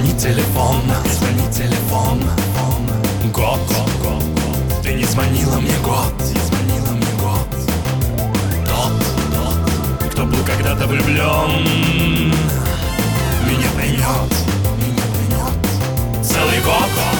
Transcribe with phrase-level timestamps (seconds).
[0.00, 0.80] звонит телефон,
[1.12, 2.22] звонит телефон.
[3.34, 4.82] Год, год, год.
[4.82, 7.48] Ты не звонила мне год, не звонила мне год.
[8.66, 8.92] Тот,
[9.34, 12.32] тот, кто был когда-то влюблен,
[13.44, 14.32] меня поймет,
[14.78, 16.24] меня поймет.
[16.24, 17.19] Целый год, год,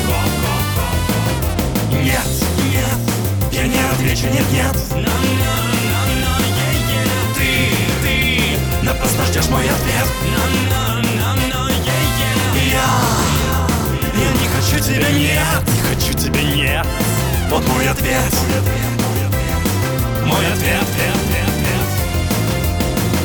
[17.51, 18.33] Вот мой ответ.
[20.25, 20.91] Мой ответ.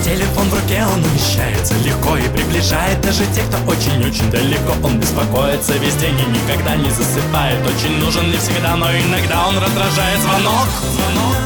[0.03, 4.73] Телефон в руке, он умещается легко и приближает Даже тех, кто очень-очень далеко.
[4.83, 7.59] Он беспокоится весь день и никогда не засыпает.
[7.67, 11.37] Очень нужен не всегда, но иногда он раздражает Звонок, звонок,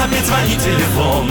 [0.00, 1.30] опять звонит телефон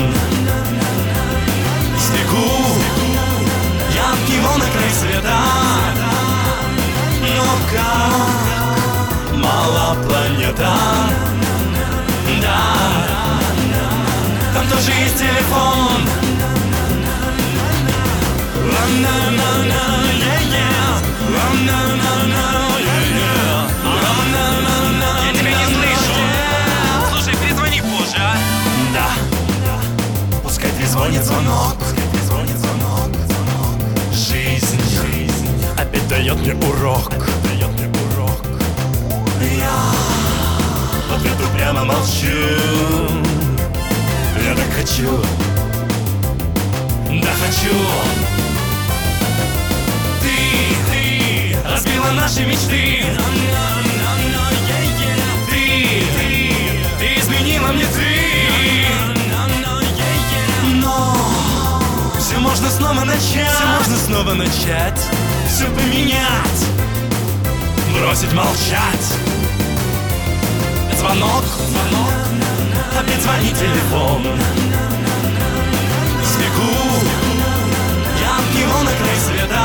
[10.04, 10.72] планета.
[12.42, 12.60] Да,
[14.54, 16.02] там тоже есть телефон.
[25.26, 26.14] Я тебя не слышу.
[27.10, 28.36] Слушай, перезвони позже, а?
[28.94, 29.08] Да,
[30.42, 34.12] пускай трезвонит звонок, пускай трезвонит звонок, звонок.
[34.12, 35.48] Жизнь, жизнь.
[35.78, 37.10] Опять дает мне урок,
[37.44, 37.95] дает мне урок.
[41.86, 42.26] Молчу.
[44.44, 45.20] Я так хочу,
[47.22, 47.76] да хочу.
[50.20, 50.36] Ты,
[50.90, 53.04] ты разбила наши мечты.
[55.50, 56.52] Ты, ты,
[56.98, 58.26] ты изменила мне ты.
[60.74, 61.16] Но
[62.18, 63.54] все можно снова начать.
[63.54, 65.00] Все можно снова начать.
[65.48, 66.66] Все поменять.
[67.94, 69.35] Бросить молчать.
[70.98, 72.12] Звонок, звонок.
[72.98, 74.22] Опять звонит телефон.
[76.24, 76.72] Снегу.
[78.18, 79.62] Я от него на край света.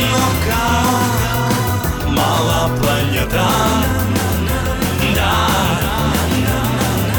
[0.00, 3.46] Но как мала планета.
[5.14, 5.34] Да,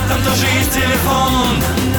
[0.10, 1.95] там тоже есть телефон.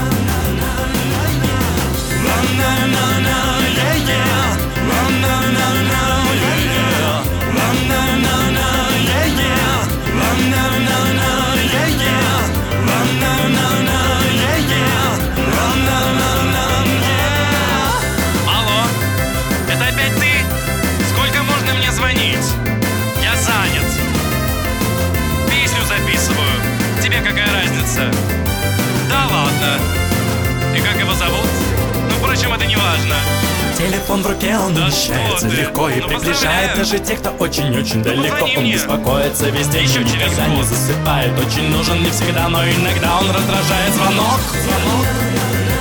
[33.86, 38.30] Телефон в руке, он Да умещается легко и Ну, приближает даже тех, кто очень-очень далеко.
[38.32, 38.72] позвони Он мне.
[38.74, 41.38] беспокоится весь день Еще и никогда не засыпает.
[41.38, 43.94] Очень нужен не всегда, но иногда он раздражает.
[43.94, 45.06] Звонок, звонок,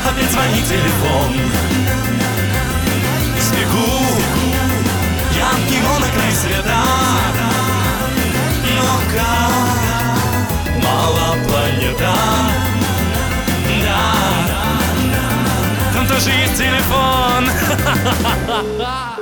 [0.07, 1.44] опять звонит телефон.
[16.15, 17.49] Тоже есть телефон.